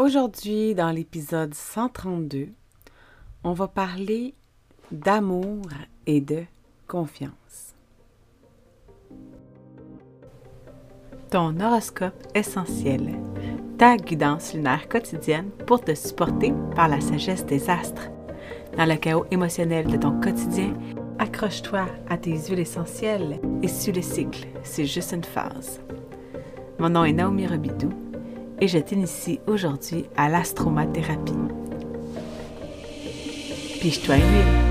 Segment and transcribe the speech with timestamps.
[0.00, 2.48] Aujourd'hui, dans l'épisode 132,
[3.44, 4.32] on va parler
[4.90, 5.66] d'amour
[6.06, 6.44] et de
[6.88, 7.74] confiance.
[11.30, 13.10] Ton horoscope essentiel,
[13.76, 18.08] ta guidance lunaire quotidienne pour te supporter par la sagesse des astres.
[18.78, 20.72] Dans le chaos émotionnel de ton quotidien,
[21.18, 25.78] accroche-toi à tes huiles essentielles et suis le cycle, c'est juste une phase.
[26.78, 27.90] Mon nom est Naomi Robidou
[28.60, 31.32] et je t'initie aujourd'hui à l'astromathérapie.
[33.80, 34.70] Piche-toi une huile.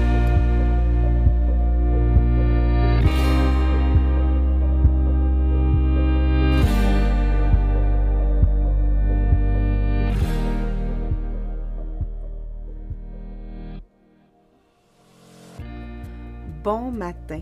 [16.64, 17.42] Bon matin.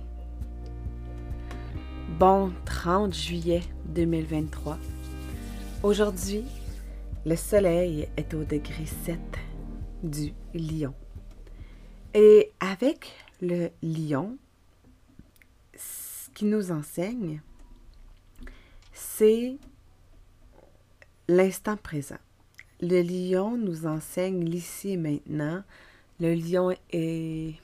[2.17, 4.77] Bon 30 juillet 2023.
[5.87, 6.43] Aujourd'hui,
[7.25, 9.17] le soleil est au degré 7
[10.03, 10.93] du lion.
[12.13, 14.37] Et avec le lion,
[15.77, 17.41] ce qui nous enseigne,
[18.91, 19.55] c'est
[21.29, 22.19] l'instant présent.
[22.81, 25.63] Le lion nous enseigne l'ici et maintenant.
[26.19, 27.55] Le lion est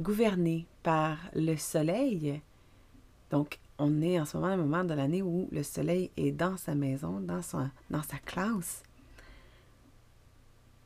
[0.00, 2.40] gouverné par le soleil.
[3.32, 6.56] Donc, on est en ce moment un moment de l'année où le soleil est dans
[6.56, 8.82] sa maison, dans, sa classe,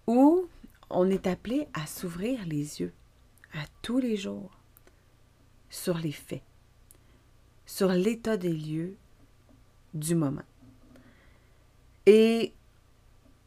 [0.06, 0.46] où
[0.90, 2.92] on est appelé à s'ouvrir les yeux
[3.54, 4.50] à tous les jours
[5.70, 6.42] sur les faits,
[7.64, 8.96] sur l'état des lieux
[9.94, 10.44] du moment.
[12.04, 12.52] Et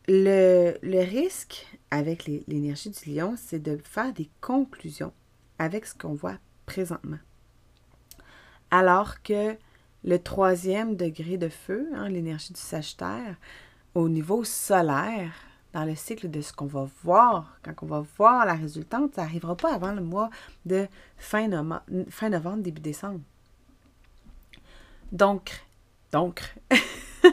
[0.08, 5.14] le risque avec l'énergie du lion, c'est de faire des conclusions
[5.60, 7.20] avec ce qu'on voit présentement.
[8.72, 9.56] Alors que
[10.04, 13.36] le troisième degré de feu, hein, l'énergie du Sagittaire,
[13.94, 15.32] au niveau solaire,
[15.74, 19.24] dans le cycle de ce qu'on va voir, quand on va voir la résultante, ça
[19.24, 20.30] n'arrivera pas avant le mois
[20.66, 23.20] de fin, novembre, début décembre.
[25.12, 25.66] Donc,
[26.14, 26.56] donc,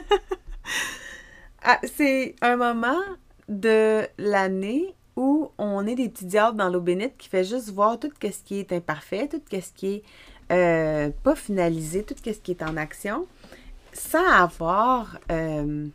[1.63, 3.01] ah, c'est un moment
[3.47, 8.11] de l'année où on est des petits dans l'eau bénite qui fait juste voir tout
[8.21, 10.03] ce qui est imparfait, tout ce qui est
[10.51, 13.27] euh, pas finalisé, tout ce qui est en action,
[13.93, 15.87] sans avoir euh,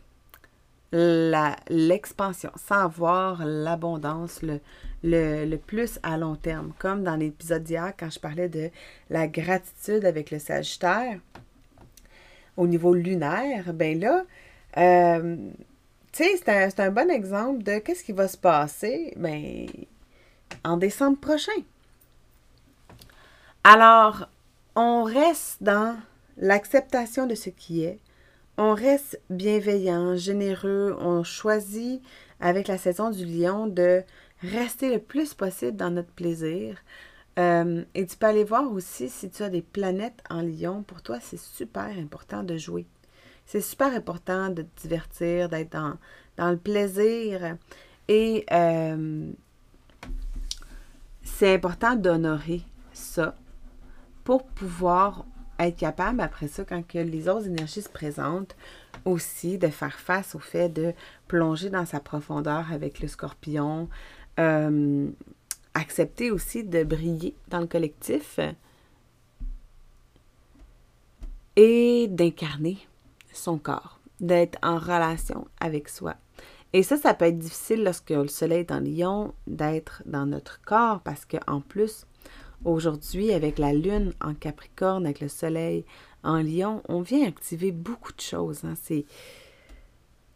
[0.92, 4.60] l'expansion, sans avoir l'abondance, le,
[5.02, 6.72] le, plus à long terme.
[6.78, 8.70] Comme dans l'épisode d'hier, quand je parlais de
[9.10, 11.18] la gratitude avec le Sagittaire,
[12.56, 14.24] au niveau lunaire, ben là,
[14.76, 15.36] euh,
[16.18, 19.68] tu sais, c'est un, bon exemple de qu'est-ce qui va se passer ben,
[20.64, 21.52] en décembre prochain.
[23.62, 24.28] Alors,
[24.74, 25.96] on reste dans
[26.36, 28.00] l'acceptation de ce qui est.
[28.56, 30.96] On reste bienveillant, généreux.
[30.98, 32.02] On choisit,
[32.40, 34.02] avec la saison du lion, de
[34.42, 36.78] rester le plus possible dans notre plaisir.
[37.38, 40.82] Euh, et tu peux aller voir aussi si tu as des planètes en lion.
[40.82, 42.86] Pour toi, c'est super important de jouer.
[43.48, 45.94] C'est super important de te divertir, d'être dans,
[46.36, 47.56] dans, le plaisir.
[48.06, 49.32] Et euh,
[51.22, 52.60] c'est important d'honorer
[52.92, 53.34] ça
[54.22, 55.24] pour pouvoir
[55.58, 58.54] être capable, après ça, quand que les autres énergies se présentent,
[59.06, 60.92] aussi de faire face au fait de
[61.26, 63.88] plonger dans sa profondeur avec le scorpion,
[64.38, 65.08] euh,
[65.72, 68.40] accepter aussi de briller dans le collectif
[71.56, 72.76] et d'incarner
[73.32, 76.14] son corps, d'être en relation avec soi.
[76.72, 80.60] Et ça, ça peut être difficile lorsque le soleil est en lion, d'être dans notre
[80.60, 82.04] corps parce qu'en plus,
[82.64, 85.84] Aujourd'hui, avec la Lune en Capricorne, avec le Soleil
[86.24, 88.64] en Lion, on vient activer beaucoup de choses.
[88.64, 88.74] Hein.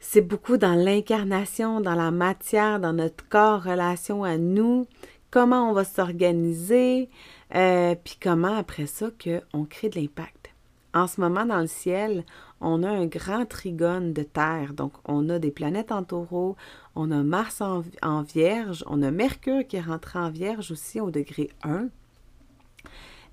[0.01, 4.87] C'est, beaucoup dans l'incarnation, dans la matière, dans notre corps, relation à nous,
[5.33, 7.11] comment on va s'organiser,
[7.57, 10.51] euh, puis comment après ça qu'on crée de l'impact.
[10.95, 12.25] En ce moment, dans le ciel,
[12.63, 14.73] on a un grand trigone de Terre.
[14.73, 16.57] Donc, on a des planètes en taureau,
[16.95, 21.51] on a Mars en, Vierge, on a Mercure qui est en Vierge aussi au degré
[21.65, 21.89] 1.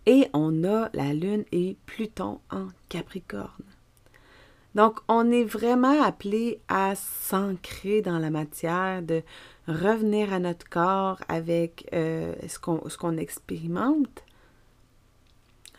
[0.06, 3.64] Et on a la Lune et Pluton en Capricorne.
[4.76, 9.24] Donc, on est vraiment appelé à s'ancrer dans la matière, de
[9.68, 14.24] revenir à notre corps avec euh, ce qu'on expérimente.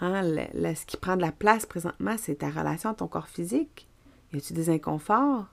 [0.01, 3.87] Hein, ce qui prend de la place présentement, c'est ta relation à ton corps physique.
[4.33, 5.47] Y a-t-il des inconforts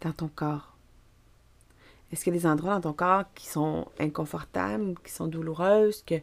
[0.00, 0.76] dans ton corps?
[2.12, 6.02] Est-ce qu'il y a des endroits dans ton corps qui sont inconfortables, qui sont douloureuses,
[6.04, 6.16] que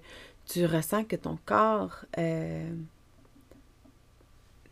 [0.45, 2.73] tu ressens que ton corps euh,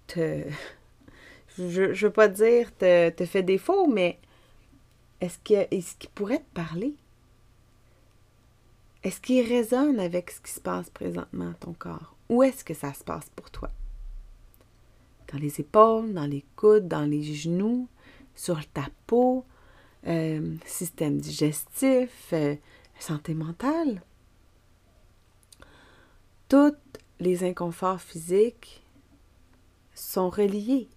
[0.08, 0.44] te...
[1.58, 4.20] je ne veux pas dire te, fait défaut, mais
[5.20, 6.96] est-ce qu'il est pourrait te parler?
[9.04, 12.16] Est-ce qu'il résonne avec ce qui se passe présentement dans ton corps?
[12.28, 13.70] Où est-ce que ça se passe pour toi?
[15.32, 17.88] Dans les épaules, dans les coudes, dans les genoux,
[18.36, 19.46] sur ta peau,
[20.08, 22.56] euh, système digestif, euh,
[23.00, 24.02] santé mentale?
[26.50, 26.76] Tous
[27.20, 28.84] les inconforts physiques
[29.94, 30.90] sont reliés.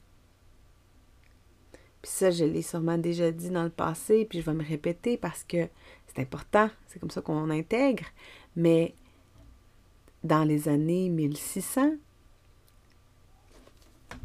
[2.01, 5.17] Puis ça, je l'ai sûrement déjà dit dans le passé, puis je vais me répéter
[5.17, 5.69] parce que
[6.15, 8.05] c'est important, c'est comme ça qu'on intègre.
[8.57, 8.95] Mais
[10.25, 11.93] dans les années 1600,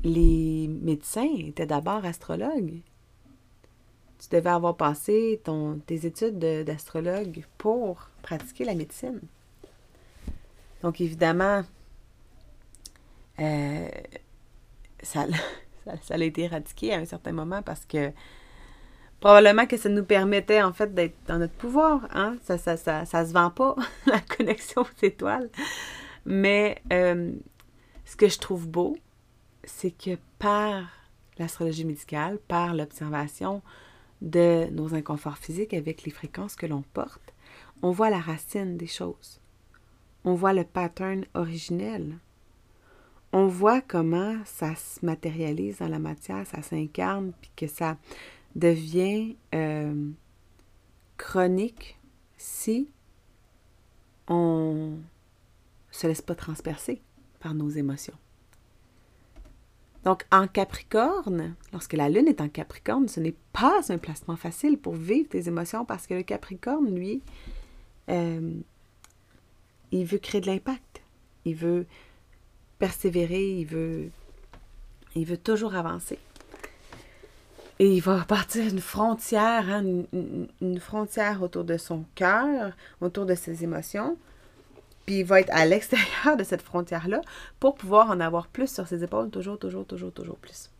[0.03, 2.81] les médecins étaient d'abord astrologues.
[4.19, 9.21] Tu devais avoir passé ton, tes études d'astrologue pour pratiquer la médecine.
[10.81, 11.63] Donc, évidemment,
[13.39, 13.89] euh,
[15.03, 15.27] ça,
[16.01, 18.11] ça, a été éradiqué à un certain moment parce que
[19.19, 22.07] probablement que ça nous permettait en fait d'être dans notre pouvoir.
[22.13, 22.37] Hein?
[22.43, 23.75] Ça, ça, ça, ça se vend pas,
[24.05, 25.49] la connexion aux étoiles.
[26.25, 27.31] Mais euh,
[28.05, 28.97] ce que je trouve beau,
[29.63, 30.89] c'est que par
[31.37, 33.61] l'astrologie médicale, par l'observation
[34.21, 37.33] de nos inconforts physiques avec les fréquences que l'on porte,
[37.81, 39.39] on voit la racine des choses.
[40.23, 42.17] On voit le pattern originel.
[43.33, 47.97] On voit comment ça se matérialise dans la matière, ça s'incarne, puis que ça
[48.57, 50.09] devient euh,
[51.15, 51.97] chronique
[52.37, 52.89] si
[54.27, 54.97] on
[55.91, 57.01] se laisse pas transpercer
[57.39, 58.17] par nos émotions.
[60.03, 64.77] Donc, en Capricorne, lorsque la Lune est en Capricorne, ce n'est pas un placement facile
[64.77, 67.21] pour vivre tes émotions parce que le Capricorne, lui,
[68.09, 68.53] euh,
[69.91, 71.01] il veut créer de l'impact.
[71.45, 71.85] Il veut
[72.79, 74.09] persévérer, il veut,
[75.15, 76.19] il veut toujours avancer.
[77.79, 79.83] Et il va partir une frontière, hein,
[80.61, 84.17] une, frontière autour de son cœur, autour de ses émotions,
[85.05, 87.21] puis il va être à l'extérieur de cette frontière-là
[87.59, 90.71] pour pouvoir en avoir plus sur ses épaules, toujours, toujours, toujours, toujours plus.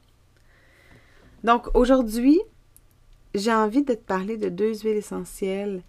[1.43, 2.41] Donc aujourd'hui,
[3.35, 5.83] j'ai envie de te parler de deux huiles essentielles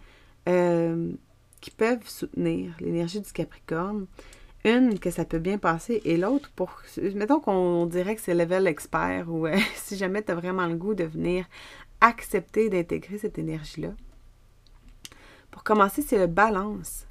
[0.47, 1.11] euh,
[1.59, 4.05] qui peuvent soutenir l'énergie du Capricorne.
[4.65, 6.81] Une que ça peut bien passer et l'autre pour.
[7.15, 10.75] Mettons qu'on dirait que c'est level expert ou euh, si jamais tu as vraiment le
[10.75, 11.45] goût de venir
[12.01, 13.89] accepter d'intégrer cette énergie-là.
[15.51, 17.05] Pour commencer, c'est le balance.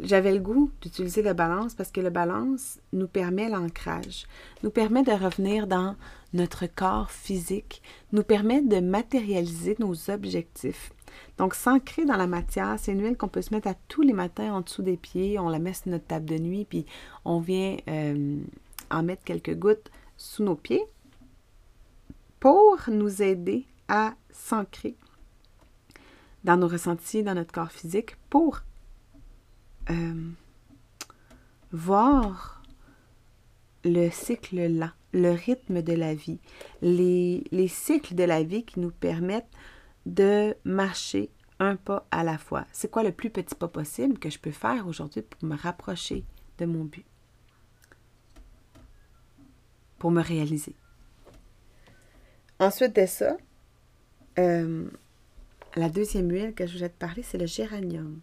[0.00, 4.26] J'avais le goût d'utiliser le balance parce que le balance nous permet l'ancrage,
[4.64, 5.94] nous permet de revenir dans
[6.32, 7.80] notre corps physique,
[8.12, 10.90] nous permet de matérialiser nos objectifs.
[11.38, 14.12] Donc, s'ancrer dans la matière, c'est une huile qu'on peut se mettre à tous les
[14.12, 16.86] matins en dessous des pieds, on la met sur notre table de nuit, puis
[17.24, 18.38] on vient euh,
[18.90, 20.84] en mettre quelques gouttes sous nos pieds
[22.40, 24.96] pour nous aider à s'ancrer
[26.44, 28.60] dans nos ressentis, dans notre corps physique, pour
[29.90, 30.30] euh,
[31.72, 32.62] voir
[33.84, 36.38] le cycle lent, le rythme de la vie,
[36.82, 39.50] les cycles de la vie qui nous permettent
[40.06, 42.66] de marcher un pas à la fois.
[42.72, 46.24] C'est quoi le plus petit pas possible que je peux faire aujourd'hui pour me rapprocher
[46.58, 47.06] de mon but?
[49.98, 50.74] Pour me réaliser.
[52.58, 53.36] Ensuite de ça,
[54.38, 54.88] euh,
[55.76, 58.20] la deuxième huile que je voulais te parler, c'est le géranium.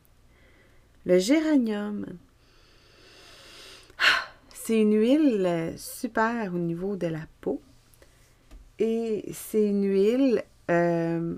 [1.06, 2.06] Le géranium,
[4.54, 7.62] c'est une huile super au niveau de la peau.
[8.80, 11.36] Et c'est une huile, euh,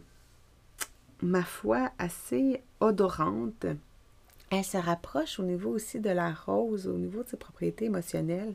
[1.24, 3.66] ma foi, assez odorante.
[4.52, 8.54] Elle se rapproche au niveau aussi de la rose, au niveau de ses propriétés émotionnelles,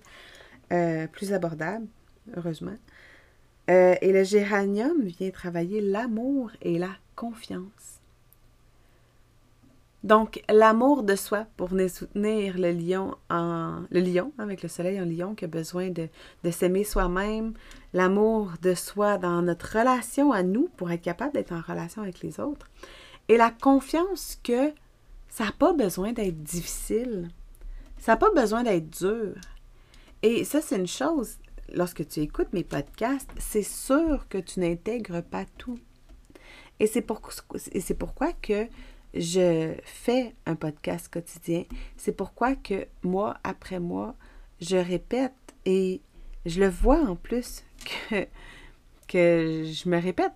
[0.73, 1.87] euh, plus abordables,
[2.37, 2.77] heureusement.
[3.71, 7.98] Euh, et le géranium vient travailler l'amour et la confiance.
[10.05, 15.01] Donc, l'amour de soi pour venir soutenir le lion en le lion, avec le soleil
[15.01, 16.09] en lion qui a besoin de,
[16.45, 17.55] de s'aimer soi-même,
[17.93, 22.21] l'amour de soi dans notre relation à nous pour être capable d'être en relation avec
[22.21, 22.71] les autres,
[23.29, 24.73] et la confiance que
[25.29, 27.29] ça n'a pas besoin d'être difficile,
[27.99, 29.35] ça n'a pas besoin d'être dur.
[30.23, 31.39] Et ça, c'est une chose,
[31.73, 35.79] lorsque tu écoutes mes podcasts, c'est sûr que tu n'intègres pas tout.
[36.81, 37.21] Et c'est pour,
[37.99, 38.69] pourquoi que
[39.15, 41.65] je fais un podcast quotidien.
[41.97, 44.15] C'est pourquoi que mois après mois,
[44.61, 45.33] je répète
[45.65, 46.01] et
[46.47, 47.65] je le vois en plus
[48.11, 48.27] que,
[49.07, 50.33] que je me répète.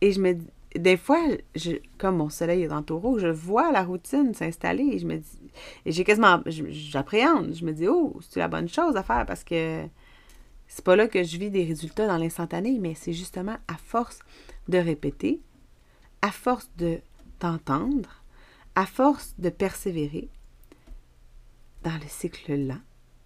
[0.00, 0.36] Et je me
[0.78, 1.20] des fois,
[1.54, 5.16] je, comme mon soleil est dans taureau, je vois la routine s'installer et je me
[5.16, 5.38] dis,
[5.84, 9.44] et j'ai quasiment, j'appréhende, je me dis, oh, c'est la bonne chose à faire parce
[9.44, 9.82] que
[10.68, 14.18] C'est pas là que je vis des résultats dans l'instantané, mais c'est justement à force
[14.68, 15.40] de répéter,
[16.22, 16.98] à force de
[17.38, 18.22] t'entendre,
[18.74, 20.30] à force de persévérer
[21.82, 22.78] dans le cycle-là,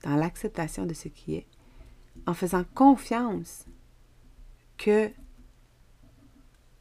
[0.02, 1.46] dans l'acceptation de ce qui est,
[2.26, 3.66] en faisant confiance
[4.76, 5.10] que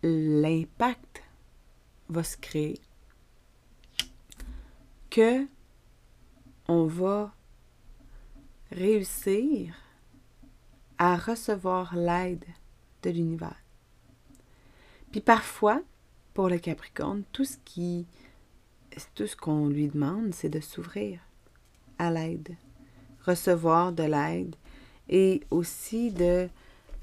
[0.04, 1.24] l'impact
[2.10, 2.80] va se créer,
[5.10, 5.48] que
[6.68, 7.34] on va
[8.72, 9.76] réussir
[10.98, 12.46] à recevoir l'aide
[13.04, 13.58] de l'univers.
[15.12, 15.82] Puis parfois,
[16.34, 21.20] pour le Capricorne, tout ce qu'on lui demande, c'est de s'ouvrir
[21.98, 22.56] à l'aide,
[23.26, 24.56] recevoir de l'aide
[25.10, 26.48] et aussi de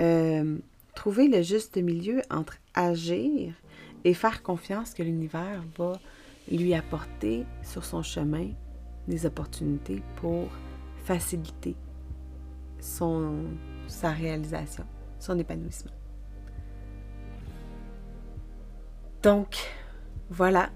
[0.01, 0.59] euh,
[0.95, 3.55] trouver le juste milieu entre agir
[4.05, 5.99] et faire confiance que l'univers va
[6.51, 8.49] lui apporter sur son chemin
[9.09, 10.49] des opportunités pour
[11.05, 11.77] faciliter
[13.89, 14.85] sa réalisation,
[15.19, 15.93] son épanouissement.
[19.27, 19.57] Donc,
[20.31, 20.71] voilà.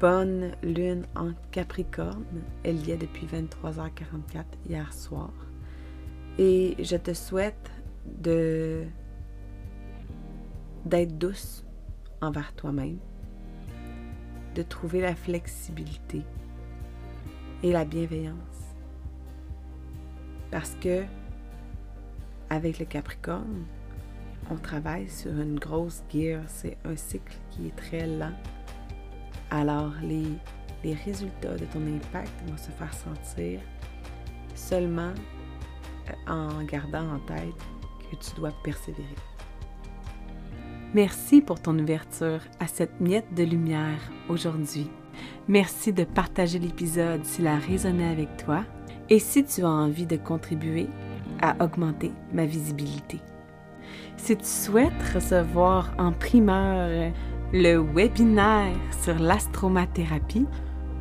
[0.00, 2.24] Bonne lune en Capricorne.
[2.64, 5.34] Elle y est depuis 23h44 hier soir.
[6.38, 7.70] Et je te souhaite
[8.06, 8.84] de
[10.86, 11.62] d'être douce
[12.22, 12.96] envers toi-même,
[14.54, 16.22] de trouver la flexibilité
[17.62, 18.74] et la bienveillance.
[20.50, 21.04] Parce que
[22.48, 23.66] avec le Capricorne,
[24.50, 28.34] on travaille sur une grosse guerre, c'est un cycle qui est très lent.
[29.50, 30.26] Alors les,
[30.84, 33.60] les résultats de ton impact vont se faire sentir
[34.54, 35.12] seulement
[36.08, 37.54] euh, en gardant en tête
[38.10, 39.06] que tu dois persévérer.
[40.94, 44.88] Merci pour ton ouverture à cette miette de lumière aujourd'hui.
[45.48, 48.64] Merci de partager l'épisode s'il a résonné avec toi
[49.10, 50.88] et si tu as envie de contribuer
[51.40, 53.20] à augmenter ma visibilité.
[54.16, 57.12] Si tu souhaites recevoir en primeur
[57.52, 60.46] le webinaire sur l'astromathérapie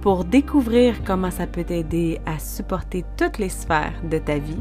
[0.01, 4.59] pour découvrir comment ça peut t'aider à supporter toutes les sphères de ta vie,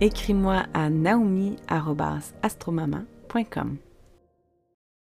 [0.00, 3.78] écris-moi à naomi.astromaman.com.